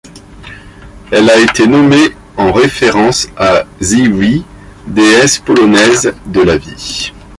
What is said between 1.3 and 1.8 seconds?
été